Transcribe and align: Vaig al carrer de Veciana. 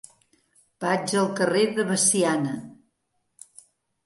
Vaig 0.85 1.13
al 1.23 1.29
carrer 1.39 1.67
de 1.75 1.85
Veciana. 1.91 2.57